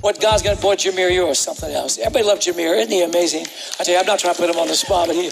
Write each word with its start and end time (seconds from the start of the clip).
What 0.00 0.18
God's 0.18 0.42
going 0.42 0.56
to 0.56 0.62
boy 0.62 0.76
Jameer, 0.76 1.12
you 1.12 1.26
or 1.26 1.34
something 1.34 1.70
else. 1.70 1.98
Everybody 1.98 2.24
loves 2.24 2.46
Jameer. 2.46 2.74
Isn't 2.78 2.90
he 2.90 3.02
amazing? 3.02 3.44
I 3.78 3.84
tell 3.84 3.94
you, 3.94 4.00
I'm 4.00 4.06
not 4.06 4.18
trying 4.18 4.34
to 4.34 4.40
put 4.40 4.48
him 4.48 4.58
on 4.58 4.66
the 4.66 4.74
spot, 4.74 5.08
but 5.08 5.14
he, 5.14 5.30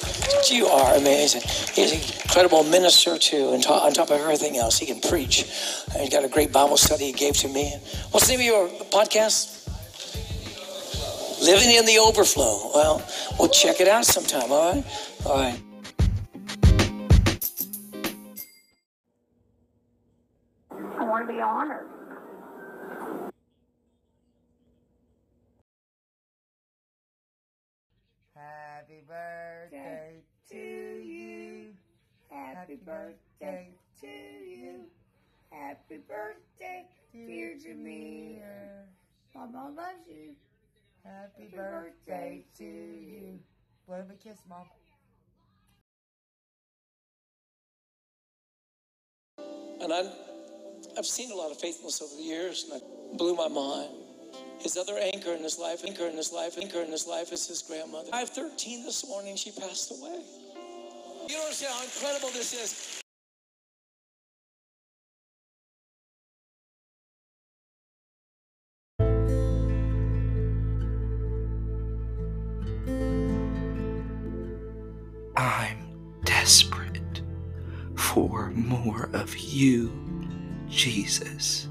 you 0.55 0.67
are 0.67 0.95
amazing. 0.95 1.41
He's 1.73 1.93
an 1.93 2.01
incredible 2.23 2.65
minister, 2.65 3.17
too, 3.17 3.53
and 3.55 3.65
on 3.65 3.93
top 3.95 4.11
of 4.11 4.21
everything 4.21 4.59
else, 4.59 4.79
he 4.79 4.85
can 4.85 5.01
preach. 5.01 5.45
And 5.93 6.03
he's 6.03 6.11
got 6.11 6.23
a 6.23 6.29
great 6.29 6.53
Bible 6.53 6.77
study 6.77 7.07
he 7.07 7.13
gave 7.13 7.35
to 7.39 7.49
me. 7.49 7.75
What's 8.11 8.27
the 8.27 8.37
name 8.37 8.41
of 8.41 8.47
your 8.47 8.69
podcast? 8.91 9.55
Living 11.41 11.75
in 11.75 11.87
the 11.87 11.99
Overflow. 11.99 12.71
Well, 12.75 13.11
we'll 13.39 13.49
check 13.49 13.81
it 13.81 13.89
out 13.89 14.05
sometime, 14.05 14.53
all 14.53 14.75
right? 14.75 14.85
All 15.25 15.37
right. 15.37 15.63
I 20.71 21.05
want 21.05 21.27
to 21.27 21.33
be 21.33 21.41
honored. 21.41 21.98
Happy 28.39 29.03
birthday 29.09 30.23
to 30.51 30.57
you. 30.57 31.73
Happy 32.31 32.77
birthday 32.77 33.71
to 34.01 34.07
you. 34.07 34.85
Happy 35.51 35.99
birthday, 36.09 36.85
to 37.13 37.19
you. 37.19 37.27
dear 37.27 37.57
Jameer. 37.57 38.85
Mama 39.35 39.73
loves 39.77 40.07
you. 40.09 40.37
Happy 41.05 41.53
birthday 41.55 42.45
to 42.59 42.65
you. 42.65 43.41
Blow 43.89 43.97
him 43.97 44.11
a 44.13 44.15
kiss, 44.15 44.39
Mom. 44.49 44.67
And 49.81 49.93
I'm, 49.93 50.07
I've 50.97 51.07
seen 51.07 51.33
a 51.33 51.35
lot 51.35 51.51
of 51.51 51.59
faithfulness 51.59 52.01
over 52.01 52.15
the 52.15 52.23
years, 52.23 52.67
and 52.71 52.81
it 52.81 53.19
blew 53.19 53.35
my 53.35 53.49
mind. 53.49 53.98
His 54.61 54.77
other 54.77 54.99
anchor 54.99 55.33
in 55.33 55.43
his 55.43 55.59
life, 55.59 55.85
anchor 55.87 56.07
in 56.07 56.17
his 56.17 56.33
life, 56.33 56.59
anchor 56.61 56.81
in 56.81 56.91
his 56.91 57.07
life 57.07 57.33
is 57.33 57.47
his 57.47 57.63
grandmother. 57.63 58.11
513 58.11 58.85
this 58.85 59.07
morning, 59.09 59.37
she 59.37 59.53
passed 59.53 59.91
away. 59.91 60.21
You 61.29 61.35
don't 61.37 61.45
understand 61.45 61.75
how 61.75 61.85
incredible 61.85 62.31
this 62.31 62.53
is. 62.53 63.01
I'm 75.37 75.79
desperate 76.25 77.23
for 77.95 78.51
more 78.51 79.09
of 79.13 79.37
you, 79.37 79.93
Jesus. 80.69 81.69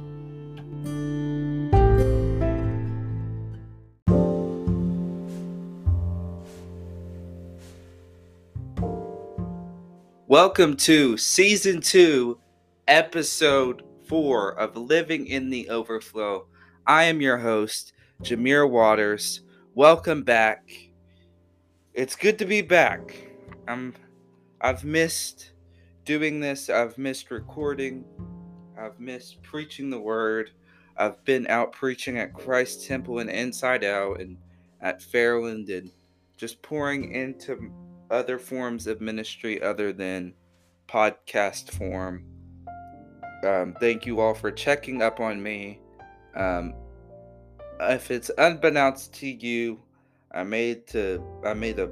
Welcome 10.29 10.75
to 10.79 11.15
season 11.15 11.79
two, 11.79 12.37
episode 12.85 13.83
four 14.09 14.59
of 14.59 14.75
Living 14.75 15.25
in 15.27 15.49
the 15.49 15.69
Overflow. 15.69 16.47
I 16.85 17.05
am 17.05 17.21
your 17.21 17.37
host, 17.37 17.93
Jameer 18.23 18.69
Waters. 18.69 19.39
Welcome 19.73 20.23
back. 20.23 20.69
It's 21.93 22.17
good 22.17 22.37
to 22.39 22.45
be 22.45 22.61
back. 22.61 23.15
I'm 23.69 23.93
I've 24.59 24.83
missed 24.83 25.53
doing 26.03 26.41
this. 26.41 26.69
I've 26.69 26.97
missed 26.97 27.31
recording. 27.31 28.03
I've 28.77 28.99
missed 28.99 29.41
preaching 29.43 29.89
the 29.89 30.01
word. 30.01 30.51
I've 30.97 31.23
been 31.23 31.47
out 31.47 31.71
preaching 31.71 32.17
at 32.17 32.33
Christ 32.33 32.85
Temple 32.85 33.19
and 33.19 33.29
Inside 33.29 33.85
Out 33.85 34.19
and 34.19 34.35
at 34.81 34.99
Fairland 34.99 35.69
and 35.69 35.89
just 36.35 36.61
pouring 36.61 37.13
into 37.13 37.71
other 38.09 38.39
forms 38.39 38.87
of 38.87 39.01
ministry 39.01 39.61
other 39.61 39.91
than 39.91 40.33
podcast 40.87 41.71
form. 41.71 42.23
Um, 43.45 43.75
thank 43.79 44.05
you 44.05 44.19
all 44.19 44.33
for 44.33 44.51
checking 44.51 45.01
up 45.01 45.19
on 45.19 45.41
me. 45.41 45.79
Um, 46.35 46.73
if 47.79 48.09
it's 48.09 48.31
unbeknownst 48.37 49.13
to 49.15 49.27
you, 49.27 49.79
I 50.31 50.43
made 50.43 50.87
to 50.87 51.23
I 51.45 51.53
made 51.53 51.79
a 51.79 51.89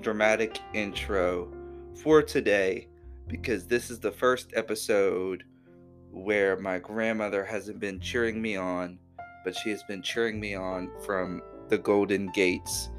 dramatic 0.00 0.58
intro 0.74 1.52
for 1.94 2.22
today 2.22 2.88
because 3.28 3.66
this 3.66 3.90
is 3.90 4.00
the 4.00 4.10
first 4.10 4.52
episode 4.54 5.44
where 6.10 6.58
my 6.58 6.78
grandmother 6.78 7.44
hasn't 7.44 7.78
been 7.78 7.98
cheering 7.98 8.42
me 8.42 8.56
on, 8.56 8.98
but 9.44 9.56
she 9.56 9.70
has 9.70 9.82
been 9.84 10.02
cheering 10.02 10.38
me 10.38 10.54
on 10.54 10.90
from 11.04 11.40
the 11.68 11.78
golden 11.78 12.30
gates 12.32 12.90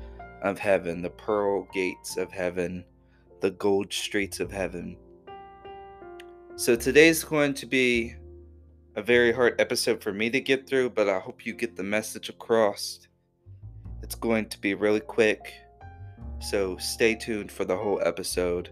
of 0.43 0.59
heaven, 0.59 1.01
the 1.01 1.09
pearl 1.09 1.67
gates 1.73 2.17
of 2.17 2.31
heaven, 2.31 2.83
the 3.41 3.51
gold 3.51 3.91
streets 3.91 4.39
of 4.39 4.51
heaven. 4.51 4.97
So 6.55 6.75
today's 6.75 7.23
going 7.23 7.55
to 7.55 7.65
be 7.65 8.15
a 8.95 9.01
very 9.01 9.31
hard 9.31 9.59
episode 9.59 10.03
for 10.03 10.13
me 10.13 10.29
to 10.29 10.39
get 10.39 10.67
through, 10.67 10.91
but 10.91 11.09
I 11.09 11.19
hope 11.19 11.45
you 11.45 11.53
get 11.53 11.75
the 11.75 11.83
message 11.83 12.29
across. 12.29 13.07
It's 14.03 14.15
going 14.15 14.49
to 14.49 14.59
be 14.59 14.75
really 14.75 14.99
quick, 14.99 15.51
so 16.39 16.77
stay 16.77 17.15
tuned 17.15 17.51
for 17.51 17.65
the 17.65 17.75
whole 17.75 18.01
episode. 18.05 18.69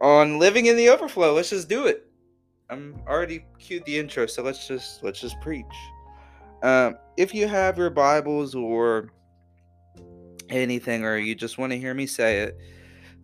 On 0.00 0.38
living 0.38 0.66
in 0.66 0.76
the 0.76 0.88
overflow, 0.88 1.34
let's 1.34 1.50
just 1.50 1.68
do 1.68 1.86
it. 1.86 2.10
I'm 2.70 3.00
already 3.06 3.44
cued 3.58 3.84
the 3.84 3.98
intro, 3.98 4.26
so 4.26 4.42
let's 4.42 4.66
just 4.66 5.02
let's 5.02 5.20
just 5.20 5.40
preach. 5.40 5.64
Um, 6.62 6.96
if 7.16 7.34
you 7.34 7.46
have 7.46 7.78
your 7.78 7.90
Bibles 7.90 8.54
or 8.54 9.10
anything, 10.48 11.04
or 11.04 11.16
you 11.16 11.34
just 11.34 11.58
want 11.58 11.72
to 11.72 11.78
hear 11.78 11.94
me 11.94 12.06
say 12.06 12.40
it, 12.40 12.58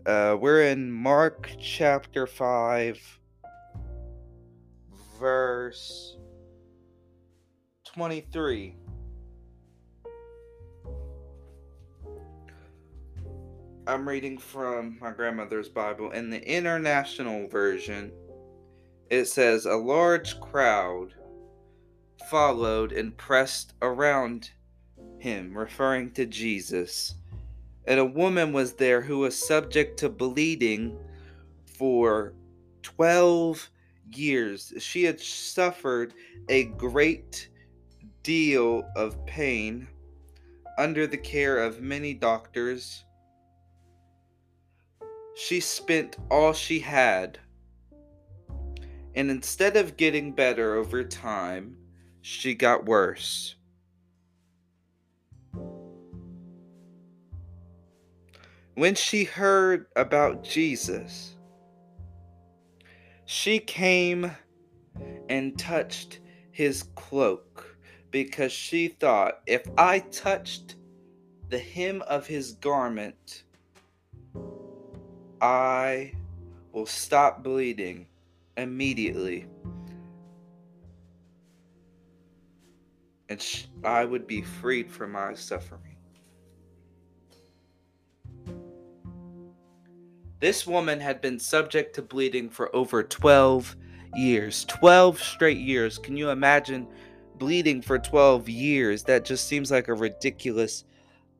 uh, 0.06 0.36
we're 0.38 0.62
in 0.62 0.90
Mark 0.90 1.50
chapter 1.60 2.26
five, 2.26 3.00
verse 5.18 6.16
twenty-three. 7.84 8.76
I'm 13.86 14.08
reading 14.08 14.38
from 14.38 14.96
my 14.98 15.10
grandmother's 15.10 15.68
Bible. 15.68 16.10
In 16.12 16.30
the 16.30 16.42
international 16.42 17.46
version, 17.48 18.12
it 19.10 19.26
says, 19.26 19.66
A 19.66 19.74
large 19.74 20.40
crowd 20.40 21.12
followed 22.30 22.92
and 22.92 23.14
pressed 23.18 23.74
around 23.82 24.50
him, 25.24 25.56
referring 25.56 26.10
to 26.10 26.26
Jesus. 26.26 27.14
And 27.86 27.98
a 27.98 28.04
woman 28.04 28.52
was 28.52 28.74
there 28.74 29.00
who 29.00 29.18
was 29.20 29.36
subject 29.36 29.98
to 30.00 30.10
bleeding 30.10 30.98
for 31.64 32.34
12 32.82 33.70
years. 34.14 34.74
She 34.78 35.02
had 35.04 35.18
suffered 35.18 36.12
a 36.50 36.64
great 36.64 37.48
deal 38.22 38.86
of 38.94 39.24
pain 39.24 39.88
under 40.76 41.06
the 41.06 41.16
care 41.16 41.58
of 41.58 41.80
many 41.80 42.12
doctors 42.12 43.04
she 45.34 45.58
spent 45.58 46.18
all 46.30 46.52
she 46.52 46.80
had. 46.80 47.38
And 49.14 49.30
instead 49.30 49.76
of 49.76 49.96
getting 49.96 50.32
better 50.32 50.74
over 50.74 51.02
time, 51.02 51.76
she 52.20 52.54
got 52.54 52.84
worse. 52.84 53.56
When 58.74 58.96
she 58.96 59.22
heard 59.22 59.86
about 59.94 60.42
Jesus, 60.42 61.36
she 63.24 63.60
came 63.60 64.32
and 65.28 65.56
touched 65.56 66.18
his 66.50 66.82
cloak 66.96 67.76
because 68.10 68.50
she 68.50 68.88
thought, 68.88 69.40
if 69.46 69.62
I 69.78 70.00
touched 70.00 70.74
the 71.50 71.58
hem 71.58 72.02
of 72.02 72.26
his 72.26 72.52
garment, 72.54 73.44
I 75.40 76.12
will 76.72 76.86
stop 76.86 77.44
bleeding 77.44 78.06
immediately. 78.56 79.46
And 83.28 83.44
I 83.84 84.04
would 84.04 84.26
be 84.26 84.42
freed 84.42 84.90
from 84.90 85.12
my 85.12 85.34
suffering. 85.34 85.93
This 90.44 90.66
woman 90.66 91.00
had 91.00 91.22
been 91.22 91.38
subject 91.38 91.94
to 91.94 92.02
bleeding 92.02 92.50
for 92.50 92.68
over 92.76 93.02
12 93.02 93.76
years. 94.14 94.66
12 94.66 95.18
straight 95.18 95.56
years. 95.56 95.96
Can 95.96 96.18
you 96.18 96.28
imagine 96.28 96.86
bleeding 97.36 97.80
for 97.80 97.98
12 97.98 98.50
years? 98.50 99.04
That 99.04 99.24
just 99.24 99.48
seems 99.48 99.70
like 99.70 99.88
a 99.88 99.94
ridiculous 99.94 100.84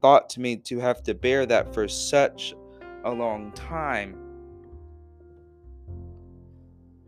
thought 0.00 0.30
to 0.30 0.40
me 0.40 0.56
to 0.56 0.78
have 0.78 1.02
to 1.02 1.12
bear 1.12 1.44
that 1.44 1.74
for 1.74 1.86
such 1.86 2.54
a 3.04 3.10
long 3.10 3.52
time. 3.52 4.16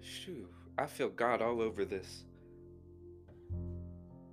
Shoo, 0.02 0.48
I 0.76 0.84
feel 0.84 1.08
God 1.08 1.40
all 1.40 1.62
over 1.62 1.86
this. 1.86 2.24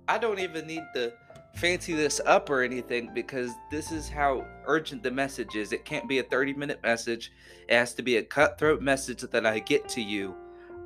I 0.06 0.18
don't 0.18 0.38
even 0.38 0.66
need 0.66 0.84
to 0.96 1.14
fancy 1.56 1.94
this 1.94 2.20
up 2.26 2.50
or 2.50 2.62
anything 2.62 3.10
because 3.14 3.52
this 3.70 3.92
is 3.92 4.08
how 4.08 4.46
urgent 4.66 5.02
the 5.02 5.10
message 5.10 5.56
is. 5.56 5.72
It 5.72 5.84
can't 5.84 6.08
be 6.08 6.18
a 6.18 6.24
30 6.24 6.54
minute 6.54 6.80
message, 6.82 7.32
it 7.68 7.74
has 7.74 7.94
to 7.94 8.02
be 8.02 8.16
a 8.16 8.22
cutthroat 8.22 8.82
message 8.82 9.22
that 9.22 9.46
I 9.46 9.60
get 9.60 9.88
to 9.90 10.02
you. 10.02 10.34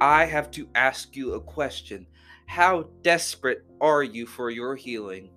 I 0.01 0.27
have 0.27 0.51
to 0.53 0.69
ask 0.75 1.17
you 1.17 1.35
a 1.35 1.41
question 1.41 2.07
How 2.47 2.89
desperate 3.03 3.65
are 3.81 4.03
you 4.03 4.27
for 4.27 4.51
your 4.51 4.77
healing? 4.77 5.31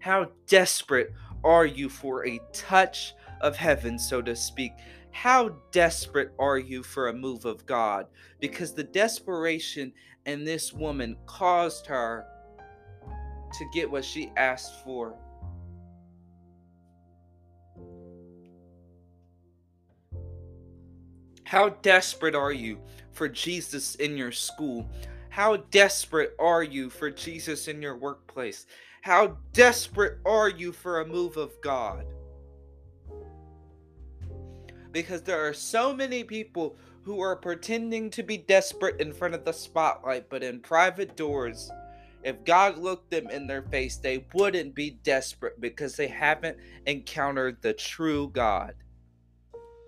How 0.00 0.30
desperate 0.46 1.12
are 1.44 1.66
you 1.66 1.88
for 1.88 2.26
a 2.26 2.40
touch 2.52 3.14
of 3.40 3.56
heaven, 3.56 3.98
so 3.98 4.22
to 4.22 4.34
speak? 4.34 4.72
How 5.12 5.56
desperate 5.72 6.32
are 6.38 6.58
you 6.58 6.82
for 6.82 7.08
a 7.08 7.12
move 7.12 7.44
of 7.44 7.66
God? 7.66 8.06
Because 8.40 8.72
the 8.72 8.84
desperation 8.84 9.92
in 10.26 10.44
this 10.44 10.72
woman 10.72 11.16
caused 11.26 11.86
her 11.86 12.26
to 13.58 13.64
get 13.72 13.90
what 13.90 14.04
she 14.04 14.32
asked 14.36 14.84
for. 14.84 15.14
How 21.44 21.70
desperate 21.70 22.36
are 22.36 22.52
you 22.52 22.78
for 23.10 23.28
Jesus 23.28 23.96
in 23.96 24.16
your 24.16 24.30
school? 24.30 24.88
How 25.30 25.56
desperate 25.56 26.34
are 26.38 26.62
you 26.62 26.90
for 26.90 27.10
Jesus 27.10 27.66
in 27.66 27.82
your 27.82 27.96
workplace? 27.96 28.66
How 29.02 29.36
desperate 29.52 30.18
are 30.24 30.48
you 30.48 30.70
for 30.70 31.00
a 31.00 31.06
move 31.06 31.36
of 31.36 31.52
God? 31.60 32.04
Because 34.92 35.22
there 35.22 35.44
are 35.44 35.52
so 35.52 35.94
many 35.94 36.22
people 36.22 36.76
who 37.02 37.20
are 37.20 37.34
pretending 37.34 38.10
to 38.10 38.22
be 38.22 38.36
desperate 38.36 39.00
in 39.00 39.12
front 39.12 39.34
of 39.34 39.44
the 39.44 39.52
spotlight, 39.52 40.28
but 40.28 40.42
in 40.42 40.60
private 40.60 41.16
doors, 41.16 41.70
if 42.22 42.44
God 42.44 42.78
looked 42.78 43.10
them 43.10 43.28
in 43.30 43.46
their 43.46 43.62
face, 43.62 43.96
they 43.96 44.26
wouldn't 44.34 44.74
be 44.74 44.90
desperate 44.90 45.60
because 45.60 45.96
they 45.96 46.08
haven't 46.08 46.58
encountered 46.86 47.62
the 47.62 47.72
true 47.72 48.28
God. 48.28 48.74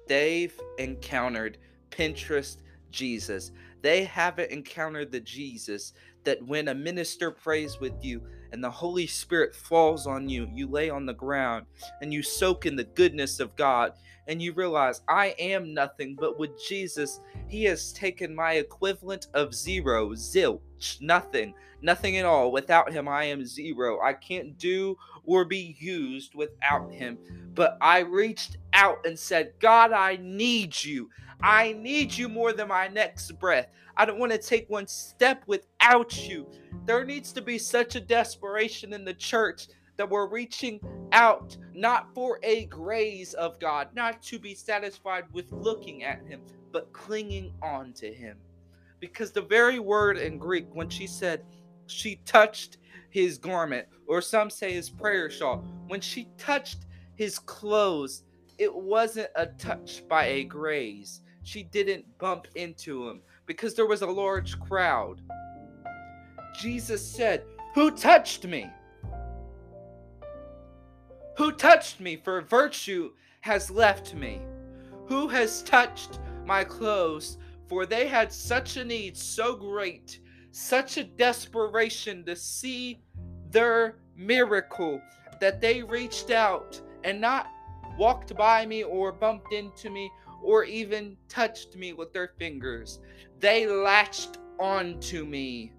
They've 0.08 0.58
encountered 0.78 1.58
Pinterest 1.90 2.58
Jesus. 2.90 3.52
They 3.82 4.04
haven't 4.04 4.50
encountered 4.50 5.12
the 5.12 5.20
Jesus 5.20 5.92
that 6.24 6.44
when 6.46 6.68
a 6.68 6.74
minister 6.74 7.30
prays 7.30 7.80
with 7.80 7.92
you 8.02 8.22
and 8.52 8.62
the 8.62 8.70
Holy 8.70 9.06
Spirit 9.06 9.54
falls 9.54 10.06
on 10.06 10.28
you, 10.28 10.48
you 10.52 10.68
lay 10.68 10.88
on 10.88 11.06
the 11.06 11.14
ground 11.14 11.66
and 12.00 12.12
you 12.12 12.22
soak 12.22 12.66
in 12.66 12.76
the 12.76 12.84
goodness 12.84 13.40
of 13.40 13.56
God 13.56 13.92
and 14.28 14.40
you 14.40 14.52
realize 14.52 15.00
I 15.08 15.34
am 15.38 15.74
nothing, 15.74 16.16
but 16.18 16.38
with 16.38 16.50
Jesus, 16.68 17.20
He 17.48 17.64
has 17.64 17.92
taken 17.92 18.34
my 18.34 18.52
equivalent 18.54 19.26
of 19.34 19.54
zero, 19.54 20.10
zilch, 20.10 20.60
nothing, 21.00 21.54
nothing 21.80 22.16
at 22.16 22.24
all. 22.24 22.52
Without 22.52 22.92
Him, 22.92 23.08
I 23.08 23.24
am 23.24 23.44
zero. 23.44 24.00
I 24.02 24.12
can't 24.12 24.56
do 24.58 24.96
or 25.24 25.44
be 25.44 25.76
used 25.78 26.34
without 26.34 26.90
Him. 26.90 27.18
But 27.54 27.76
I 27.80 28.00
reached 28.00 28.56
out 28.72 28.98
and 29.04 29.18
said, 29.18 29.52
God, 29.60 29.92
I 29.92 30.18
need 30.20 30.82
you. 30.82 31.10
I 31.42 31.72
need 31.72 32.16
you 32.16 32.28
more 32.28 32.52
than 32.52 32.68
my 32.68 32.88
next 32.88 33.32
breath. 33.38 33.68
I 33.96 34.04
don't 34.04 34.18
want 34.18 34.32
to 34.32 34.38
take 34.38 34.70
one 34.70 34.86
step 34.86 35.42
without 35.46 36.28
you. 36.28 36.46
There 36.86 37.04
needs 37.04 37.32
to 37.32 37.42
be 37.42 37.58
such 37.58 37.94
a 37.94 38.00
desperation 38.00 38.92
in 38.92 39.04
the 39.04 39.14
church 39.14 39.66
that 39.96 40.08
we're 40.08 40.28
reaching 40.28 40.80
out 41.12 41.56
not 41.74 42.14
for 42.14 42.38
a 42.42 42.64
grace 42.66 43.34
of 43.34 43.58
God, 43.60 43.88
not 43.94 44.22
to 44.22 44.38
be 44.38 44.54
satisfied 44.54 45.24
with 45.32 45.52
looking 45.52 46.04
at 46.04 46.24
Him, 46.26 46.40
but 46.72 46.92
clinging 46.92 47.52
on 47.62 47.92
to 47.94 48.12
Him. 48.12 48.38
Because 49.02 49.32
the 49.32 49.42
very 49.42 49.80
word 49.80 50.16
in 50.16 50.38
Greek, 50.38 50.68
when 50.72 50.88
she 50.88 51.08
said 51.08 51.42
she 51.86 52.20
touched 52.24 52.78
his 53.10 53.36
garment, 53.36 53.88
or 54.06 54.20
some 54.20 54.48
say 54.48 54.72
his 54.72 54.88
prayer 54.88 55.28
shawl, 55.28 55.64
when 55.88 56.00
she 56.00 56.28
touched 56.38 56.86
his 57.16 57.40
clothes, 57.40 58.22
it 58.58 58.72
wasn't 58.72 59.28
a 59.34 59.46
touch 59.46 60.04
by 60.08 60.26
a 60.26 60.44
graze. 60.44 61.22
She 61.42 61.64
didn't 61.64 62.04
bump 62.18 62.46
into 62.54 63.08
him 63.08 63.22
because 63.44 63.74
there 63.74 63.88
was 63.88 64.02
a 64.02 64.06
large 64.06 64.60
crowd. 64.60 65.20
Jesus 66.60 67.04
said, 67.04 67.42
Who 67.74 67.90
touched 67.90 68.46
me? 68.46 68.70
Who 71.38 71.50
touched 71.50 71.98
me? 71.98 72.20
For 72.22 72.40
virtue 72.42 73.10
has 73.40 73.68
left 73.68 74.14
me. 74.14 74.40
Who 75.06 75.26
has 75.26 75.64
touched 75.64 76.20
my 76.46 76.62
clothes? 76.62 77.38
For 77.68 77.86
they 77.86 78.06
had 78.06 78.32
such 78.32 78.76
a 78.76 78.84
need, 78.84 79.16
so 79.16 79.54
great, 79.56 80.20
such 80.50 80.98
a 80.98 81.04
desperation 81.04 82.24
to 82.26 82.36
see 82.36 83.02
their 83.50 83.98
miracle, 84.16 85.00
that 85.40 85.60
they 85.60 85.82
reached 85.82 86.30
out 86.30 86.80
and 87.04 87.20
not 87.20 87.48
walked 87.98 88.36
by 88.36 88.64
me 88.66 88.82
or 88.84 89.12
bumped 89.12 89.52
into 89.52 89.90
me 89.90 90.10
or 90.42 90.64
even 90.64 91.16
touched 91.28 91.76
me 91.76 91.92
with 91.92 92.12
their 92.12 92.32
fingers. 92.38 93.00
They 93.38 93.66
latched 93.66 94.38
onto 94.58 95.24
me. 95.24 95.72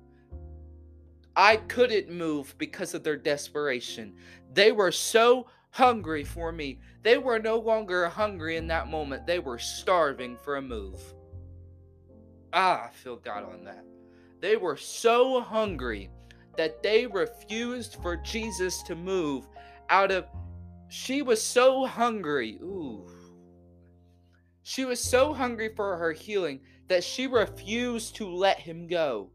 I 1.35 1.57
couldn't 1.57 2.09
move 2.09 2.55
because 2.57 2.93
of 2.93 3.03
their 3.03 3.17
desperation. 3.17 4.15
They 4.53 4.71
were 4.71 4.91
so 4.91 5.47
hungry 5.71 6.23
for 6.23 6.51
me. 6.51 6.79
They 7.01 7.17
were 7.17 7.39
no 7.39 7.57
longer 7.57 8.07
hungry 8.07 8.57
in 8.57 8.67
that 8.67 8.89
moment. 8.89 9.25
They 9.25 9.39
were 9.39 9.57
starving 9.57 10.37
for 10.43 10.57
a 10.57 10.61
move. 10.61 11.01
Ah, 12.53 12.85
I 12.85 12.89
feel 12.91 13.15
God 13.15 13.43
on 13.43 13.63
that. 13.65 13.83
They 14.39 14.57
were 14.57 14.77
so 14.77 15.41
hungry 15.41 16.09
that 16.55 16.83
they 16.83 17.07
refused 17.07 17.97
for 18.01 18.15
Jesus 18.17 18.83
to 18.83 18.95
move 18.95 19.47
out 19.89 20.11
of. 20.11 20.25
She 20.87 21.23
was 21.23 21.41
so 21.41 21.85
hungry. 21.85 22.59
Ooh. 22.61 23.09
She 24.61 24.85
was 24.85 24.99
so 24.99 25.33
hungry 25.33 25.73
for 25.75 25.97
her 25.97 26.11
healing 26.11 26.61
that 26.87 27.03
she 27.03 27.25
refused 27.25 28.15
to 28.17 28.29
let 28.29 28.59
him 28.59 28.87
go. 28.87 29.31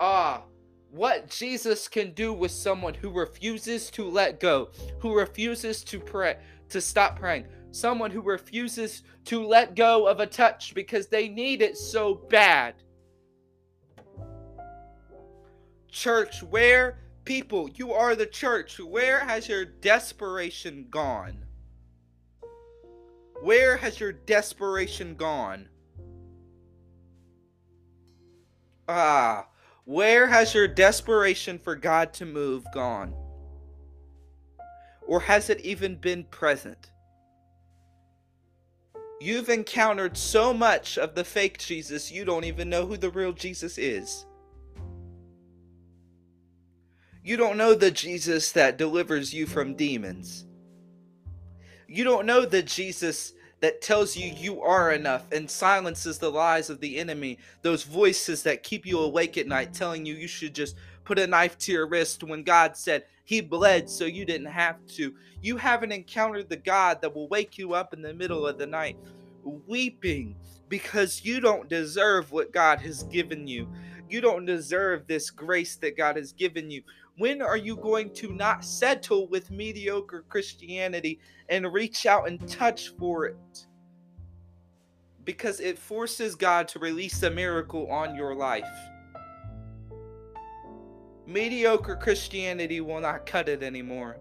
Ah, 0.00 0.42
what 0.90 1.30
Jesus 1.30 1.86
can 1.86 2.12
do 2.12 2.32
with 2.32 2.50
someone 2.50 2.94
who 2.94 3.10
refuses 3.10 3.90
to 3.90 4.08
let 4.08 4.40
go, 4.40 4.70
who 4.98 5.16
refuses 5.16 5.84
to 5.84 6.00
pray, 6.00 6.38
to 6.70 6.80
stop 6.80 7.18
praying, 7.18 7.46
someone 7.70 8.10
who 8.10 8.20
refuses 8.20 9.02
to 9.26 9.44
let 9.44 9.76
go 9.76 10.06
of 10.06 10.20
a 10.20 10.26
touch 10.26 10.74
because 10.74 11.08
they 11.08 11.28
need 11.28 11.62
it 11.62 11.76
so 11.76 12.14
bad. 12.14 12.74
Church, 15.88 16.42
where 16.42 16.98
people, 17.24 17.68
you 17.70 17.92
are 17.92 18.14
the 18.14 18.26
church, 18.26 18.78
where 18.78 19.20
has 19.20 19.48
your 19.48 19.64
desperation 19.64 20.86
gone? 20.90 21.44
Where 23.42 23.76
has 23.76 23.98
your 23.98 24.12
desperation 24.12 25.14
gone? 25.14 25.68
Ah, 28.88 29.46
where 29.84 30.26
has 30.26 30.54
your 30.54 30.68
desperation 30.68 31.58
for 31.58 31.74
God 31.74 32.12
to 32.14 32.26
move 32.26 32.64
gone? 32.74 33.14
Or 35.06 35.20
has 35.20 35.48
it 35.48 35.60
even 35.60 35.96
been 35.96 36.24
present? 36.24 36.89
You've 39.20 39.50
encountered 39.50 40.16
so 40.16 40.54
much 40.54 40.96
of 40.96 41.14
the 41.14 41.24
fake 41.24 41.58
Jesus, 41.58 42.10
you 42.10 42.24
don't 42.24 42.44
even 42.44 42.70
know 42.70 42.86
who 42.86 42.96
the 42.96 43.10
real 43.10 43.32
Jesus 43.32 43.76
is. 43.76 44.24
You 47.22 47.36
don't 47.36 47.58
know 47.58 47.74
the 47.74 47.90
Jesus 47.90 48.50
that 48.52 48.78
delivers 48.78 49.34
you 49.34 49.44
from 49.44 49.74
demons. 49.74 50.46
You 51.86 52.02
don't 52.02 52.24
know 52.24 52.46
the 52.46 52.62
Jesus 52.62 53.34
that 53.60 53.82
tells 53.82 54.16
you 54.16 54.32
you 54.32 54.62
are 54.62 54.92
enough 54.92 55.30
and 55.32 55.50
silences 55.50 56.18
the 56.18 56.30
lies 56.30 56.70
of 56.70 56.80
the 56.80 56.96
enemy. 56.96 57.36
Those 57.60 57.82
voices 57.82 58.42
that 58.44 58.62
keep 58.62 58.86
you 58.86 59.00
awake 59.00 59.36
at 59.36 59.46
night 59.46 59.74
telling 59.74 60.06
you 60.06 60.14
you 60.14 60.28
should 60.28 60.54
just 60.54 60.76
put 61.04 61.18
a 61.18 61.26
knife 61.26 61.58
to 61.58 61.72
your 61.72 61.86
wrist 61.86 62.22
when 62.22 62.42
God 62.42 62.76
said 62.76 63.04
he 63.24 63.40
bled 63.40 63.88
so 63.88 64.04
you 64.04 64.24
didn't 64.24 64.46
have 64.46 64.84
to. 64.96 65.14
You 65.40 65.56
haven't 65.56 65.92
encountered 65.92 66.48
the 66.48 66.56
God 66.56 67.00
that 67.00 67.14
will 67.14 67.28
wake 67.28 67.58
you 67.58 67.74
up 67.74 67.94
in 67.94 68.02
the 68.02 68.14
middle 68.14 68.46
of 68.46 68.58
the 68.58 68.66
night 68.66 68.96
weeping 69.66 70.36
because 70.68 71.24
you 71.24 71.40
don't 71.40 71.68
deserve 71.68 72.32
what 72.32 72.52
God 72.52 72.80
has 72.80 73.02
given 73.04 73.46
you. 73.46 73.68
You 74.08 74.20
don't 74.20 74.44
deserve 74.44 75.06
this 75.06 75.30
grace 75.30 75.76
that 75.76 75.96
God 75.96 76.16
has 76.16 76.32
given 76.32 76.70
you. 76.70 76.82
When 77.16 77.42
are 77.42 77.56
you 77.56 77.76
going 77.76 78.12
to 78.14 78.32
not 78.32 78.64
settle 78.64 79.28
with 79.28 79.50
mediocre 79.50 80.24
Christianity 80.28 81.20
and 81.48 81.72
reach 81.72 82.06
out 82.06 82.26
and 82.26 82.48
touch 82.48 82.88
for 82.98 83.26
it? 83.26 83.66
Because 85.24 85.60
it 85.60 85.78
forces 85.78 86.34
God 86.34 86.66
to 86.68 86.78
release 86.78 87.22
a 87.22 87.30
miracle 87.30 87.90
on 87.90 88.16
your 88.16 88.34
life. 88.34 88.64
Mediocre 91.30 91.96
Christianity 91.96 92.80
will 92.80 93.00
not 93.00 93.24
cut 93.24 93.48
it 93.48 93.62
anymore. 93.62 94.16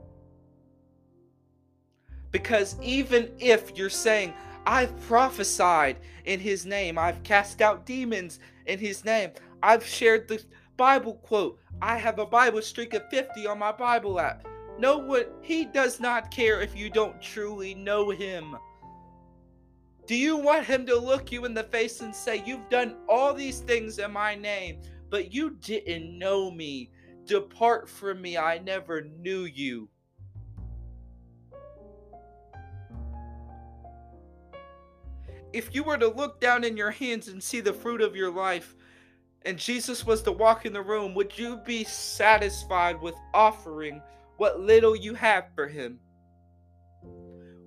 Because 2.31 2.75
even 2.81 3.31
if 3.39 3.75
you're 3.75 3.89
saying, 3.89 4.33
I've 4.65 4.95
prophesied 5.07 5.97
in 6.25 6.39
his 6.39 6.65
name, 6.65 6.99
I've 6.99 7.23
cast 7.23 7.61
out 7.61 7.85
demons 7.85 8.39
in 8.67 8.77
his 8.77 9.03
name, 9.03 9.31
I've 9.63 9.85
shared 9.85 10.27
the 10.27 10.43
Bible 10.77 11.15
quote. 11.15 11.59
I 11.81 11.97
have 11.97 12.19
a 12.19 12.25
Bible 12.25 12.61
streak 12.61 12.93
of 12.93 13.09
50 13.09 13.47
on 13.47 13.57
my 13.57 13.71
Bible 13.71 14.19
app. 14.19 14.47
Know 14.77 14.97
what? 14.97 15.35
He 15.41 15.65
does 15.65 15.99
not 15.99 16.31
care 16.31 16.61
if 16.61 16.77
you 16.77 16.89
don't 16.89 17.21
truly 17.21 17.73
know 17.73 18.11
him. 18.11 18.55
Do 20.05 20.15
you 20.15 20.37
want 20.37 20.65
him 20.65 20.85
to 20.85 20.97
look 20.97 21.31
you 21.31 21.45
in 21.45 21.53
the 21.53 21.63
face 21.63 22.01
and 22.01 22.15
say, 22.15 22.41
You've 22.45 22.69
done 22.69 22.95
all 23.07 23.33
these 23.33 23.59
things 23.59 23.99
in 23.99 24.11
my 24.11 24.35
name, 24.35 24.81
but 25.09 25.33
you 25.33 25.57
didn't 25.61 26.17
know 26.17 26.49
me? 26.49 26.91
Depart 27.29 27.87
from 27.87 28.23
me, 28.23 28.39
I 28.39 28.57
never 28.57 29.01
knew 29.01 29.43
you. 29.43 29.87
If 35.53 35.75
you 35.75 35.83
were 35.83 35.99
to 35.99 36.07
look 36.07 36.41
down 36.41 36.63
in 36.63 36.75
your 36.75 36.89
hands 36.89 37.27
and 37.27 37.41
see 37.41 37.59
the 37.59 37.71
fruit 37.71 38.01
of 38.01 38.15
your 38.15 38.31
life, 38.31 38.75
and 39.43 39.59
Jesus 39.59 40.07
was 40.07 40.23
to 40.23 40.31
walk 40.31 40.65
in 40.65 40.73
the 40.73 40.81
room, 40.81 41.13
would 41.13 41.37
you 41.37 41.57
be 41.57 41.83
satisfied 41.83 42.99
with 42.99 43.13
offering 43.35 44.01
what 44.37 44.59
little 44.59 44.95
you 44.95 45.13
have 45.13 45.49
for 45.53 45.67
him? 45.67 45.99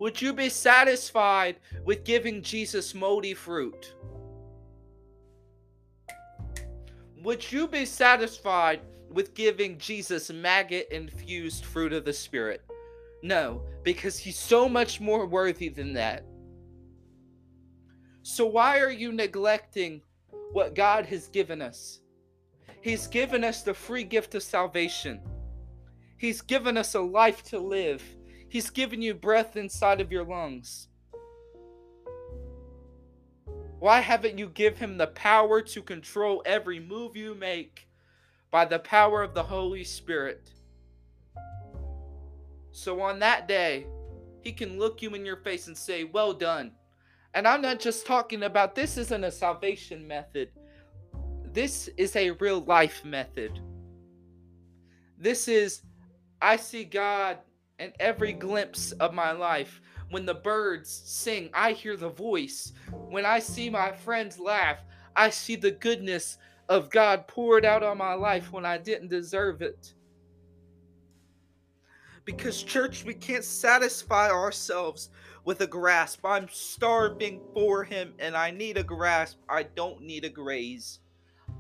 Would 0.00 0.20
you 0.20 0.32
be 0.32 0.48
satisfied 0.48 1.60
with 1.84 2.02
giving 2.02 2.42
Jesus 2.42 2.94
moldy 2.94 3.34
fruit? 3.34 3.94
Would 7.22 7.52
you 7.52 7.68
be 7.68 7.86
satisfied 7.86 8.80
with 9.14 9.34
giving 9.34 9.78
Jesus 9.78 10.30
maggot 10.30 10.88
infused 10.90 11.64
fruit 11.64 11.92
of 11.92 12.04
the 12.04 12.12
Spirit? 12.12 12.62
No, 13.22 13.62
because 13.82 14.18
he's 14.18 14.38
so 14.38 14.68
much 14.68 15.00
more 15.00 15.26
worthy 15.26 15.68
than 15.68 15.92
that. 15.94 16.24
So, 18.22 18.46
why 18.46 18.80
are 18.80 18.90
you 18.90 19.12
neglecting 19.12 20.02
what 20.52 20.74
God 20.74 21.06
has 21.06 21.28
given 21.28 21.60
us? 21.62 22.00
He's 22.80 23.06
given 23.06 23.44
us 23.44 23.62
the 23.62 23.74
free 23.74 24.04
gift 24.04 24.34
of 24.34 24.42
salvation, 24.42 25.20
He's 26.18 26.40
given 26.40 26.76
us 26.76 26.94
a 26.94 27.00
life 27.00 27.42
to 27.44 27.58
live, 27.58 28.02
He's 28.48 28.70
given 28.70 29.02
you 29.02 29.14
breath 29.14 29.56
inside 29.56 30.00
of 30.00 30.12
your 30.12 30.24
lungs. 30.24 30.88
Why 33.82 33.98
haven't 33.98 34.38
you 34.38 34.48
give 34.48 34.78
him 34.78 34.96
the 34.96 35.08
power 35.08 35.60
to 35.60 35.82
control 35.82 36.40
every 36.46 36.78
move 36.78 37.16
you 37.16 37.34
make 37.34 37.88
by 38.52 38.64
the 38.64 38.78
power 38.78 39.22
of 39.22 39.34
the 39.34 39.42
Holy 39.42 39.82
Spirit? 39.82 40.52
So 42.70 43.00
on 43.00 43.18
that 43.18 43.48
day, 43.48 43.86
he 44.42 44.52
can 44.52 44.78
look 44.78 45.02
you 45.02 45.14
in 45.14 45.26
your 45.26 45.38
face 45.38 45.66
and 45.66 45.76
say, 45.76 46.04
"Well 46.04 46.32
done." 46.32 46.72
And 47.34 47.48
I'm 47.48 47.62
not 47.62 47.80
just 47.80 48.06
talking 48.06 48.42
about 48.44 48.74
this 48.74 48.96
isn't 48.96 49.24
a 49.24 49.30
salvation 49.30 50.06
method. 50.06 50.50
This 51.44 51.88
is 51.96 52.14
a 52.14 52.30
real 52.32 52.60
life 52.60 53.04
method. 53.04 53.58
This 55.18 55.48
is, 55.48 55.82
I 56.40 56.56
see 56.56 56.84
God 56.84 57.38
in 57.78 57.92
every 58.00 58.32
glimpse 58.32 58.92
of 58.92 59.14
my 59.14 59.32
life. 59.32 59.80
When 60.10 60.26
the 60.26 60.34
birds 60.34 60.90
sing, 60.90 61.48
I 61.54 61.72
hear 61.72 61.96
the 61.96 62.10
voice. 62.10 62.72
When 62.90 63.24
I 63.24 63.38
see 63.38 63.70
my 63.70 63.92
friends 63.92 64.38
laugh, 64.38 64.78
I 65.16 65.30
see 65.30 65.56
the 65.56 65.70
goodness 65.70 66.36
of 66.72 66.88
God 66.88 67.28
poured 67.28 67.66
out 67.66 67.82
on 67.82 67.98
my 67.98 68.14
life 68.14 68.50
when 68.50 68.64
I 68.64 68.78
didn't 68.78 69.08
deserve 69.08 69.60
it. 69.60 69.92
Because, 72.24 72.62
church, 72.62 73.04
we 73.04 73.12
can't 73.12 73.44
satisfy 73.44 74.30
ourselves 74.30 75.10
with 75.44 75.60
a 75.60 75.66
grasp. 75.66 76.24
I'm 76.24 76.48
starving 76.50 77.42
for 77.52 77.84
him 77.84 78.14
and 78.18 78.34
I 78.34 78.52
need 78.52 78.78
a 78.78 78.82
grasp. 78.82 79.38
I 79.50 79.64
don't 79.64 80.00
need 80.00 80.24
a 80.24 80.30
graze. 80.30 81.00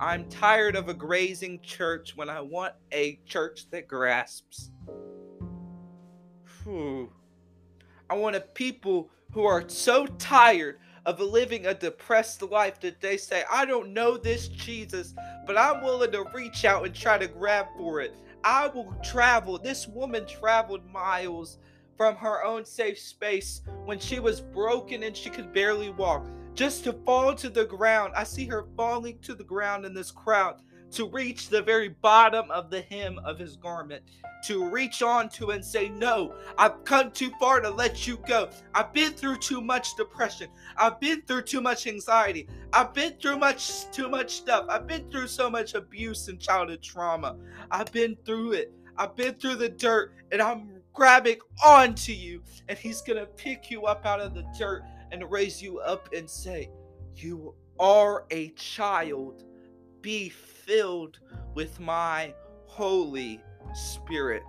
I'm 0.00 0.28
tired 0.30 0.76
of 0.76 0.88
a 0.88 0.94
grazing 0.94 1.60
church 1.60 2.16
when 2.16 2.30
I 2.30 2.40
want 2.40 2.72
a 2.90 3.20
church 3.26 3.68
that 3.70 3.88
grasps. 3.88 4.70
Whew. 6.62 7.12
I 8.08 8.14
want 8.14 8.36
a 8.36 8.40
people 8.40 9.10
who 9.32 9.44
are 9.44 9.68
so 9.68 10.06
tired 10.06 10.78
of 11.06 11.20
living 11.20 11.66
a 11.66 11.74
depressed 11.74 12.42
life 12.42 12.80
that 12.80 13.00
they 13.00 13.16
say, 13.16 13.44
I 13.50 13.64
don't 13.64 13.92
know 13.92 14.16
this 14.16 14.48
Jesus, 14.48 15.14
but 15.46 15.58
I'm 15.58 15.82
willing 15.82 16.12
to 16.12 16.24
reach 16.34 16.64
out 16.64 16.84
and 16.86 16.94
try 16.94 17.18
to 17.18 17.26
grab 17.26 17.66
for 17.76 18.00
it. 18.00 18.14
I 18.44 18.68
will 18.68 18.94
travel. 19.02 19.58
This 19.58 19.86
woman 19.88 20.26
traveled 20.26 20.88
miles 20.90 21.58
from 21.96 22.16
her 22.16 22.44
own 22.44 22.64
safe 22.64 22.98
space 22.98 23.62
when 23.84 23.98
she 23.98 24.20
was 24.20 24.40
broken 24.40 25.02
and 25.02 25.16
she 25.16 25.30
could 25.30 25.52
barely 25.52 25.90
walk, 25.90 26.26
just 26.54 26.84
to 26.84 26.92
fall 26.92 27.34
to 27.34 27.48
the 27.48 27.64
ground. 27.64 28.12
I 28.16 28.24
see 28.24 28.46
her 28.46 28.66
falling 28.76 29.18
to 29.20 29.34
the 29.34 29.44
ground 29.44 29.84
in 29.84 29.94
this 29.94 30.10
crowd 30.10 30.60
to 30.92 31.08
reach 31.08 31.48
the 31.48 31.62
very 31.62 31.88
bottom 31.88 32.50
of 32.50 32.70
the 32.70 32.82
hem 32.82 33.18
of 33.24 33.38
his 33.38 33.56
garment, 33.56 34.02
to 34.44 34.68
reach 34.68 35.02
on 35.02 35.28
to 35.30 35.50
and 35.50 35.64
say, 35.64 35.88
No, 35.88 36.34
I've 36.58 36.84
come 36.84 37.10
too 37.10 37.30
far 37.40 37.60
to 37.60 37.70
let 37.70 38.06
you 38.06 38.18
go. 38.26 38.50
I've 38.74 38.92
been 38.92 39.12
through 39.12 39.38
too 39.38 39.60
much 39.60 39.96
depression. 39.96 40.48
I've 40.76 41.00
been 41.00 41.22
through 41.22 41.42
too 41.42 41.60
much 41.60 41.86
anxiety. 41.86 42.48
I've 42.72 42.94
been 42.94 43.14
through 43.20 43.38
much 43.38 43.90
too 43.90 44.08
much 44.08 44.32
stuff. 44.32 44.66
I've 44.68 44.86
been 44.86 45.10
through 45.10 45.28
so 45.28 45.50
much 45.50 45.74
abuse 45.74 46.28
and 46.28 46.40
childhood 46.40 46.82
trauma. 46.82 47.36
I've 47.70 47.92
been 47.92 48.16
through 48.24 48.52
it. 48.52 48.72
I've 48.96 49.16
been 49.16 49.34
through 49.34 49.56
the 49.56 49.68
dirt 49.68 50.12
and 50.30 50.42
I'm 50.42 50.82
grabbing 50.92 51.38
onto 51.64 52.12
you, 52.12 52.42
and 52.68 52.78
he's 52.78 53.00
gonna 53.00 53.26
pick 53.26 53.70
you 53.70 53.84
up 53.84 54.04
out 54.04 54.20
of 54.20 54.34
the 54.34 54.44
dirt 54.58 54.82
and 55.10 55.30
raise 55.30 55.62
you 55.62 55.78
up 55.80 56.08
and 56.14 56.28
say, 56.28 56.70
You 57.14 57.54
are 57.78 58.24
a 58.30 58.48
child. 58.50 59.44
Be 60.00 60.28
filled 60.72 61.18
with 61.54 61.78
my 61.80 62.32
Holy 62.64 63.38
Spirit. 63.74 64.42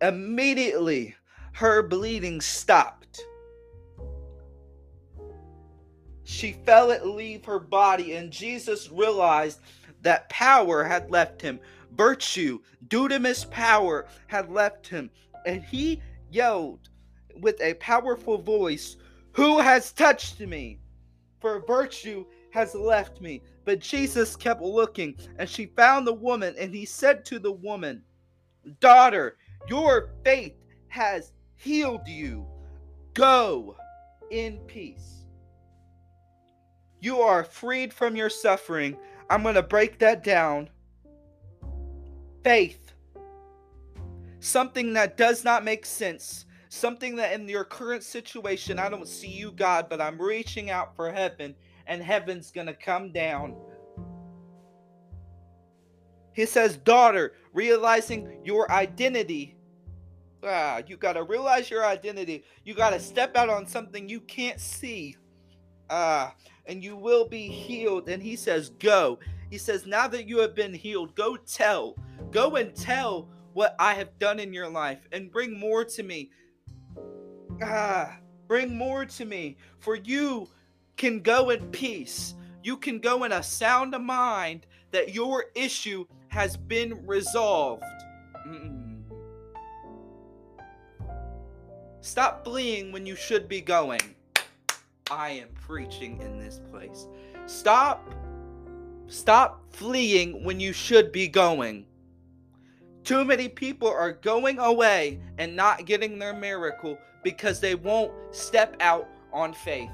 Immediately 0.00 1.16
her 1.54 1.82
bleeding 1.82 2.40
stopped. 2.40 3.20
She 6.22 6.52
felt 6.52 6.92
it 6.92 7.04
leave 7.04 7.44
her 7.46 7.58
body, 7.58 8.14
and 8.14 8.30
Jesus 8.30 8.90
realized 8.92 9.58
that 10.02 10.28
power 10.28 10.84
had 10.84 11.10
left 11.10 11.40
him. 11.40 11.60
Virtue, 11.96 12.60
dunamis 12.88 13.50
power, 13.50 14.06
had 14.26 14.50
left 14.50 14.86
him. 14.86 15.10
And 15.46 15.62
he 15.62 16.00
yelled 16.30 16.88
with 17.40 17.60
a 17.60 17.74
powerful 17.74 18.38
voice, 18.38 18.96
Who 19.32 19.58
has 19.58 19.92
touched 19.92 20.40
me? 20.40 20.78
For 21.40 21.64
virtue 21.66 22.24
has 22.50 22.74
left 22.74 23.20
me. 23.20 23.42
But 23.64 23.80
Jesus 23.80 24.36
kept 24.36 24.60
looking, 24.60 25.16
and 25.38 25.48
she 25.48 25.66
found 25.66 26.06
the 26.06 26.12
woman, 26.12 26.54
and 26.58 26.74
he 26.74 26.84
said 26.84 27.24
to 27.26 27.38
the 27.38 27.52
woman, 27.52 28.02
Daughter, 28.80 29.36
your 29.68 30.10
faith 30.24 30.54
has 30.88 31.32
healed 31.54 32.06
you. 32.06 32.46
Go 33.14 33.76
in 34.30 34.58
peace. 34.66 35.24
You 37.00 37.20
are 37.20 37.44
freed 37.44 37.92
from 37.92 38.14
your 38.14 38.30
suffering. 38.30 38.96
I'm 39.28 39.42
going 39.42 39.56
to 39.56 39.62
break 39.62 39.98
that 39.98 40.22
down. 40.22 40.68
Faith. 42.42 42.92
Something 44.40 44.92
that 44.94 45.16
does 45.16 45.44
not 45.44 45.64
make 45.64 45.86
sense. 45.86 46.46
Something 46.68 47.16
that 47.16 47.32
in 47.32 47.48
your 47.48 47.64
current 47.64 48.02
situation, 48.02 48.78
I 48.78 48.88
don't 48.88 49.06
see 49.06 49.28
you, 49.28 49.52
God, 49.52 49.88
but 49.88 50.00
I'm 50.00 50.20
reaching 50.20 50.70
out 50.70 50.96
for 50.96 51.12
heaven, 51.12 51.54
and 51.86 52.02
heaven's 52.02 52.50
going 52.50 52.66
to 52.66 52.74
come 52.74 53.12
down. 53.12 53.56
He 56.32 56.46
says, 56.46 56.78
Daughter, 56.78 57.34
realizing 57.52 58.40
your 58.42 58.70
identity 58.72 59.56
Ah, 60.44 60.82
you 60.86 60.96
gotta 60.96 61.22
realize 61.22 61.70
your 61.70 61.86
identity. 61.86 62.44
You 62.64 62.74
gotta 62.74 62.98
step 62.98 63.36
out 63.36 63.48
on 63.48 63.66
something 63.66 64.08
you 64.08 64.20
can't 64.20 64.60
see. 64.60 65.16
Ah, 65.88 66.34
and 66.66 66.82
you 66.82 66.96
will 66.96 67.28
be 67.28 67.46
healed. 67.46 68.08
And 68.08 68.22
he 68.22 68.34
says, 68.34 68.70
Go. 68.70 69.18
He 69.50 69.58
says, 69.58 69.86
Now 69.86 70.08
that 70.08 70.26
you 70.26 70.38
have 70.38 70.54
been 70.54 70.74
healed, 70.74 71.14
go 71.14 71.36
tell. 71.36 71.94
Go 72.30 72.56
and 72.56 72.74
tell 72.74 73.28
what 73.52 73.76
I 73.78 73.94
have 73.94 74.18
done 74.18 74.40
in 74.40 74.52
your 74.52 74.68
life 74.68 75.06
and 75.12 75.30
bring 75.30 75.58
more 75.58 75.84
to 75.84 76.02
me. 76.02 76.30
Ah, 77.62 78.18
bring 78.48 78.76
more 78.76 79.04
to 79.04 79.24
me. 79.24 79.56
For 79.78 79.96
you 79.96 80.48
can 80.96 81.20
go 81.20 81.50
in 81.50 81.70
peace. 81.70 82.34
You 82.62 82.76
can 82.76 82.98
go 82.98 83.24
in 83.24 83.32
a 83.32 83.42
sound 83.42 83.94
of 83.94 84.02
mind 84.02 84.66
that 84.92 85.14
your 85.14 85.46
issue 85.54 86.06
has 86.28 86.56
been 86.56 87.06
resolved. 87.06 87.82
Mm-mm. 88.46 89.00
Stop 92.00 92.44
fleeing 92.44 92.92
when 92.92 93.06
you 93.06 93.14
should 93.14 93.48
be 93.48 93.60
going. 93.60 94.00
I 95.10 95.30
am 95.30 95.48
preaching 95.54 96.20
in 96.22 96.38
this 96.38 96.60
place. 96.70 97.06
Stop 97.46 98.08
stop 99.08 99.62
fleeing 99.70 100.42
when 100.42 100.58
you 100.58 100.72
should 100.72 101.12
be 101.12 101.28
going. 101.28 101.84
Too 103.04 103.24
many 103.24 103.48
people 103.48 103.88
are 103.88 104.12
going 104.12 104.58
away 104.58 105.20
and 105.38 105.56
not 105.56 105.86
getting 105.86 106.18
their 106.18 106.34
miracle 106.34 106.98
because 107.24 107.58
they 107.58 107.74
won't 107.74 108.12
step 108.30 108.76
out 108.80 109.08
on 109.32 109.52
faith. 109.52 109.90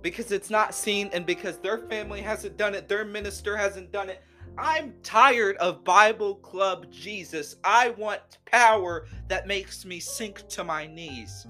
Because 0.00 0.30
it's 0.30 0.50
not 0.50 0.74
seen 0.74 1.10
and 1.12 1.26
because 1.26 1.58
their 1.58 1.78
family 1.88 2.22
hasn't 2.22 2.56
done 2.56 2.74
it, 2.74 2.88
their 2.88 3.04
minister 3.04 3.56
hasn't 3.56 3.90
done 3.90 4.08
it. 4.08 4.22
I'm 4.56 4.94
tired 5.02 5.56
of 5.56 5.84
Bible 5.84 6.36
Club 6.36 6.90
Jesus. 6.90 7.56
I 7.64 7.90
want 7.90 8.38
power 8.46 9.06
that 9.28 9.46
makes 9.46 9.84
me 9.84 10.00
sink 10.00 10.48
to 10.48 10.64
my 10.64 10.86
knees. 10.86 11.46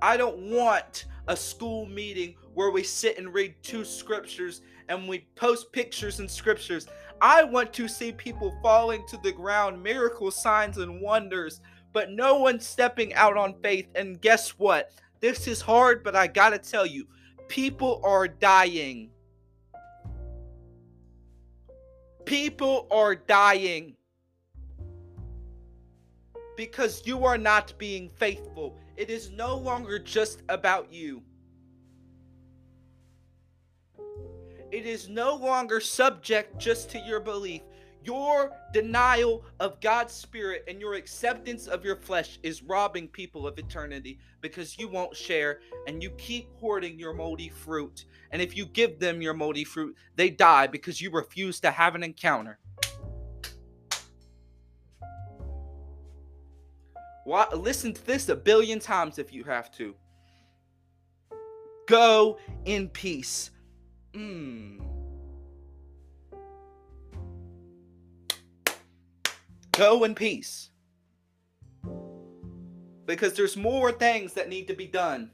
I 0.00 0.16
don't 0.16 0.38
want 0.50 1.04
a 1.26 1.36
school 1.36 1.84
meeting 1.84 2.36
where 2.54 2.70
we 2.70 2.82
sit 2.82 3.18
and 3.18 3.34
read 3.34 3.54
two 3.62 3.84
scriptures 3.84 4.62
and 4.90 5.08
we 5.08 5.20
post 5.36 5.72
pictures 5.72 6.18
and 6.18 6.28
scriptures. 6.30 6.88
I 7.22 7.44
want 7.44 7.72
to 7.74 7.86
see 7.86 8.12
people 8.12 8.52
falling 8.60 9.06
to 9.06 9.16
the 9.18 9.32
ground, 9.32 9.82
miracle 9.82 10.30
signs 10.32 10.78
and 10.78 11.00
wonders, 11.00 11.60
but 11.92 12.10
no 12.10 12.38
one 12.38 12.58
stepping 12.58 13.14
out 13.14 13.36
on 13.36 13.54
faith. 13.62 13.86
And 13.94 14.20
guess 14.20 14.50
what? 14.58 14.90
This 15.20 15.46
is 15.46 15.60
hard, 15.60 16.02
but 16.02 16.16
I 16.16 16.26
gotta 16.26 16.58
tell 16.58 16.84
you, 16.84 17.06
people 17.46 18.00
are 18.02 18.26
dying. 18.26 19.10
People 22.24 22.88
are 22.90 23.14
dying 23.14 23.96
because 26.56 27.06
you 27.06 27.24
are 27.24 27.38
not 27.38 27.74
being 27.78 28.08
faithful. 28.08 28.76
It 28.96 29.08
is 29.08 29.30
no 29.30 29.56
longer 29.56 29.98
just 29.98 30.42
about 30.48 30.92
you. 30.92 31.22
It 34.72 34.86
is 34.86 35.08
no 35.08 35.34
longer 35.34 35.80
subject 35.80 36.58
just 36.58 36.90
to 36.90 36.98
your 37.00 37.18
belief. 37.18 37.62
Your 38.04 38.52
denial 38.72 39.44
of 39.58 39.80
God's 39.80 40.14
Spirit 40.14 40.64
and 40.68 40.80
your 40.80 40.94
acceptance 40.94 41.66
of 41.66 41.84
your 41.84 41.96
flesh 41.96 42.38
is 42.42 42.62
robbing 42.62 43.08
people 43.08 43.46
of 43.46 43.58
eternity 43.58 44.18
because 44.40 44.78
you 44.78 44.88
won't 44.88 45.14
share 45.14 45.60
and 45.86 46.02
you 46.02 46.10
keep 46.10 46.48
hoarding 46.58 46.98
your 46.98 47.12
moldy 47.12 47.48
fruit. 47.48 48.06
And 48.30 48.40
if 48.40 48.56
you 48.56 48.64
give 48.64 49.00
them 49.00 49.20
your 49.20 49.34
moldy 49.34 49.64
fruit, 49.64 49.96
they 50.16 50.30
die 50.30 50.66
because 50.68 51.00
you 51.00 51.10
refuse 51.10 51.60
to 51.60 51.70
have 51.70 51.94
an 51.94 52.02
encounter. 52.02 52.58
Listen 57.54 57.92
to 57.92 58.06
this 58.06 58.28
a 58.28 58.36
billion 58.36 58.78
times 58.78 59.18
if 59.18 59.32
you 59.32 59.44
have 59.44 59.70
to. 59.72 59.94
Go 61.86 62.38
in 62.64 62.88
peace. 62.88 63.50
Mm. 64.14 64.80
Go 69.72 70.04
in 70.04 70.14
peace. 70.14 70.70
Because 73.06 73.34
there's 73.34 73.56
more 73.56 73.92
things 73.92 74.34
that 74.34 74.48
need 74.48 74.68
to 74.68 74.74
be 74.74 74.86
done. 74.86 75.30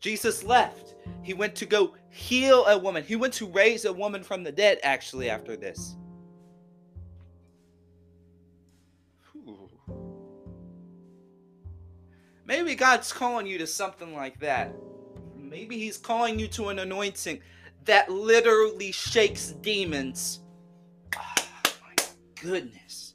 Jesus 0.00 0.42
left. 0.42 0.94
He 1.22 1.32
went 1.32 1.54
to 1.56 1.66
go 1.66 1.94
heal 2.10 2.66
a 2.66 2.76
woman. 2.76 3.04
He 3.04 3.16
went 3.16 3.34
to 3.34 3.46
raise 3.46 3.84
a 3.84 3.92
woman 3.92 4.22
from 4.22 4.42
the 4.42 4.52
dead, 4.52 4.78
actually, 4.82 5.30
after 5.30 5.56
this. 5.56 5.96
Maybe 12.44 12.74
God's 12.74 13.12
calling 13.12 13.46
you 13.46 13.56
to 13.58 13.66
something 13.66 14.14
like 14.14 14.40
that. 14.40 14.74
Maybe 15.36 15.78
He's 15.78 15.96
calling 15.96 16.38
you 16.38 16.48
to 16.48 16.68
an 16.68 16.80
anointing 16.80 17.40
that 17.84 18.10
literally 18.10 18.92
shakes 18.92 19.52
demons. 19.60 20.40
Oh, 21.16 21.34
my 21.82 22.04
goodness. 22.40 23.14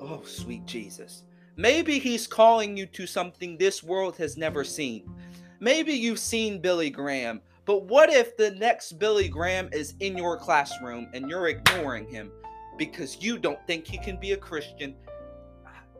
Oh, 0.00 0.22
sweet 0.24 0.66
Jesus. 0.66 1.24
Maybe 1.56 1.98
He's 1.98 2.26
calling 2.26 2.76
you 2.76 2.86
to 2.86 3.06
something 3.06 3.56
this 3.56 3.82
world 3.82 4.16
has 4.16 4.36
never 4.36 4.64
seen. 4.64 5.14
Maybe 5.60 5.92
you've 5.92 6.18
seen 6.18 6.60
Billy 6.60 6.90
Graham, 6.90 7.40
but 7.64 7.84
what 7.84 8.10
if 8.10 8.36
the 8.36 8.50
next 8.52 8.98
Billy 8.98 9.28
Graham 9.28 9.68
is 9.72 9.94
in 10.00 10.16
your 10.16 10.36
classroom 10.36 11.08
and 11.14 11.30
you're 11.30 11.48
ignoring 11.48 12.08
him 12.08 12.32
because 12.76 13.22
you 13.22 13.38
don't 13.38 13.64
think 13.66 13.86
he 13.86 13.98
can 13.98 14.16
be 14.16 14.32
a 14.32 14.36
Christian 14.36 14.96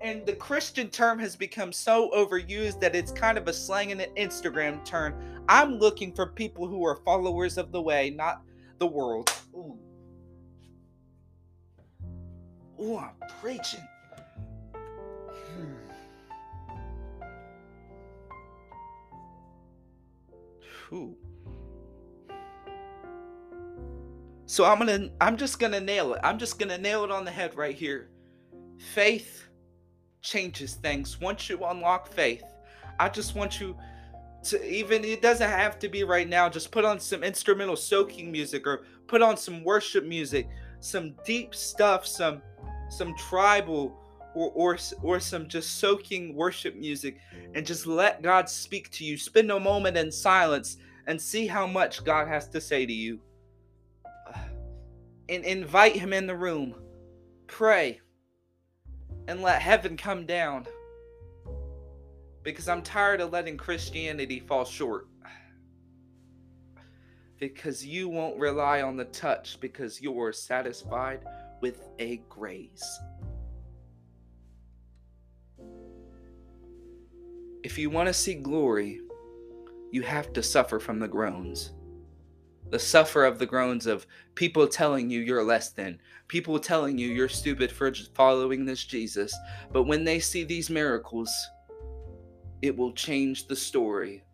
and 0.03 0.27
the 0.27 0.35
Christian 0.35 0.89
term 0.91 1.19
has 1.21 1.37
become 1.37 1.73
so 1.73 2.11
overused 2.11 2.81
that 2.81 2.97
it's 2.97 3.13
kind 3.13 3.39
of 3.39 3.47
a 3.47 3.53
slang 3.53 3.93
and 3.93 4.01
an 4.01 4.11
Instagram 4.17 4.85
term. 4.85 5.15
I'm 5.49 5.79
looking 5.79 6.13
for 6.13 6.27
people 6.27 6.67
who 6.67 6.85
are 6.85 6.97
followers 6.97 7.57
of 7.57 7.71
the 7.73 7.81
way, 7.81 8.11
not 8.11 8.43
the 8.79 8.87
world. 8.87 9.31
Ooh, 9.55 9.79
Ooh 12.81 12.99
I'm 12.99 13.11
preaching. 13.41 13.87
Hmm. 15.55 15.75
Ooh. 20.95 21.17
So 24.47 24.65
I'm 24.65 24.79
gonna 24.79 25.11
I'm 25.21 25.37
just 25.37 25.61
gonna 25.61 25.81
nail 25.81 26.13
it. 26.15 26.21
I'm 26.25 26.39
just 26.39 26.59
gonna 26.59 26.77
nail 26.77 27.05
it 27.05 27.11
on 27.11 27.25
the 27.25 27.31
head 27.31 27.57
right 27.57 27.75
here. 27.75 28.11
Faith 28.95 29.45
changes 30.23 30.75
things. 30.75 31.21
Once 31.21 31.49
you 31.49 31.63
unlock 31.65 32.09
faith, 32.09 32.45
I 32.99 33.09
just 33.09 33.35
want 33.35 33.61
you 33.61 33.77
to 34.45 34.65
even 34.65 35.05
it 35.05 35.23
doesn't 35.23 35.51
have 35.51 35.79
to 35.81 35.89
be 35.89 36.05
right 36.05 36.29
now. 36.29 36.49
Just 36.49 36.71
put 36.71 36.85
on 36.85 36.99
some 36.99 37.23
instrumental 37.23 37.77
soaking 37.77 38.33
music 38.33 38.67
or 38.67 38.85
put 39.07 39.23
on 39.23 39.37
some 39.37 39.63
worship 39.63 40.05
music, 40.05 40.49
some 40.81 41.15
deep 41.25 41.55
stuff, 41.55 42.07
some 42.07 42.43
some 42.89 43.15
tribal 43.17 43.97
or 44.35 44.51
or 44.55 44.79
or 45.03 45.21
some 45.21 45.49
just 45.49 45.79
soaking 45.79 46.35
worship 46.35 46.75
music 46.77 47.19
and 47.55 47.67
just 47.67 47.87
let 47.87 48.23
God 48.23 48.49
speak 48.49 48.91
to 48.93 49.05
you. 49.05 49.17
Spend 49.17 49.51
a 49.51 49.61
moment 49.61 49.97
in 49.97 50.11
silence 50.11 50.79
and 51.07 51.21
see 51.21 51.47
how 51.47 51.67
much 51.67 52.05
God 52.05 52.29
has 52.29 52.49
to 52.49 52.61
say 52.61 52.87
to 52.87 52.93
you. 52.93 53.21
And 55.29 55.45
invite 55.45 55.97
him 55.97 56.13
in 56.13 56.27
the 56.27 56.37
room. 56.37 56.75
Pray 57.47 58.01
and 59.29 59.43
let 59.43 59.63
heaven 59.63 59.97
come 59.97 60.27
down. 60.27 60.67
Because 62.43 62.69
I'm 62.69 62.83
tired 62.83 63.21
of 63.21 63.33
letting 63.33 63.57
Christianity 63.57 64.41
fall 64.41 64.65
short. 64.65 65.07
Because 67.39 67.85
you 67.85 68.09
won't 68.09 68.39
rely 68.39 68.83
on 68.83 68.97
the 68.97 69.05
touch 69.07 69.59
because 69.61 70.01
you're 70.01 70.33
satisfied 70.33 71.25
with 71.61 71.89
a 71.99 72.19
grace. 72.29 73.01
If 77.63 77.79
you 77.79 77.91
want 77.91 78.09
to 78.09 78.15
see 78.15 78.35
glory, 78.35 79.01
you 79.93 80.03
have 80.03 80.33
to 80.33 80.43
suffer 80.43 80.81
from 80.81 80.99
the 80.99 81.07
groans 81.07 81.73
the 82.73 82.79
suffer 82.79 83.27
of 83.27 83.39
the 83.39 83.45
groans 83.45 83.87
of 83.87 84.07
people 84.35 84.67
telling 84.67 85.11
you 85.11 85.21
you're 85.21 85.45
less 85.45 85.73
than, 85.73 86.01
people 86.27 86.59
telling 86.59 86.97
you 86.97 87.07
you're 87.07 87.29
stupid 87.29 87.71
for 87.71 87.93
following 88.15 88.65
this 88.65 88.83
Jesus. 88.83 89.33
But 89.73 89.83
when 89.83 90.05
they 90.05 90.19
see 90.19 90.43
these 90.43 90.71
miracles, 90.71 91.31
it 92.63 92.75
will 92.75 92.95
change 92.95 93.47
the 93.47 93.55
story. 93.55 94.25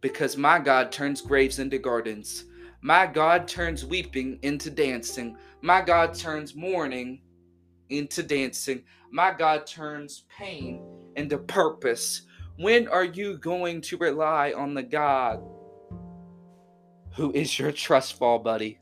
Because 0.00 0.36
my 0.36 0.60
God 0.60 0.92
turns 0.92 1.20
graves 1.20 1.58
into 1.58 1.78
gardens. 1.78 2.44
My 2.82 3.04
God 3.04 3.48
turns 3.48 3.84
weeping 3.84 4.38
into 4.42 4.70
dancing. 4.70 5.36
My 5.60 5.80
God 5.80 6.14
turns 6.14 6.54
mourning 6.54 7.20
into 7.88 8.22
dancing. 8.22 8.84
My 9.10 9.34
God 9.36 9.66
turns 9.66 10.22
pain 10.38 10.84
into 11.16 11.38
purpose. 11.38 12.22
When 12.58 12.86
are 12.86 13.04
you 13.04 13.38
going 13.38 13.80
to 13.80 13.96
rely 13.96 14.52
on 14.52 14.72
the 14.74 14.84
God 14.84 15.42
who 17.18 17.32
is 17.32 17.58
your 17.58 17.72
trust 17.72 18.16
fall 18.16 18.38
buddy. 18.38 18.78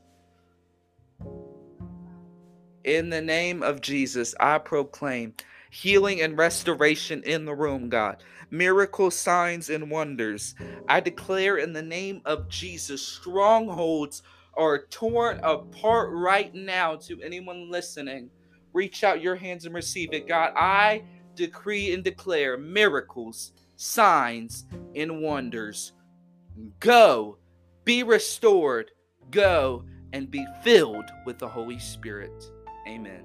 In 2.85 3.09
the 3.09 3.23
name 3.23 3.63
of 3.63 3.81
Jesus, 3.81 4.35
I 4.39 4.59
proclaim 4.59 5.33
healing 5.71 6.21
and 6.21 6.37
restoration 6.37 7.23
in 7.23 7.47
the 7.47 7.55
room, 7.55 7.89
God. 7.89 8.23
Miracles, 8.51 9.17
signs, 9.17 9.71
and 9.71 9.91
wonders. 9.91 10.55
I 10.87 11.01
declare 11.01 11.57
in 11.57 11.73
the 11.73 11.83
name 11.83 12.21
of 12.27 12.47
Jesus, 12.51 13.01
strongholds 13.01 14.23
are 14.53 14.85
torn 14.85 15.41
apart 15.43 16.11
right 16.13 16.55
now 16.55 16.95
to 16.97 17.23
anyone 17.23 17.71
listening. 17.71 18.29
Reach 18.75 19.03
out 19.03 19.23
your 19.23 19.37
hands 19.37 19.65
and 19.65 19.75
receive 19.75 20.13
it, 20.13 20.29
God. 20.29 20.53
I 20.55 21.05
decree 21.37 21.95
and 21.95 22.05
declare 22.05 22.59
miracles, 22.59 23.53
signs, 23.77 24.67
and 24.95 25.23
wonders. 25.23 25.95
Go 26.81 27.39
be 27.87 28.03
restored, 28.03 28.91
go 29.31 29.85
and 30.13 30.31
be 30.31 30.45
filled 30.63 31.09
with 31.25 31.39
the 31.39 31.49
Holy 31.49 31.79
Spirit. 31.79 32.45
Amen. 32.87 33.25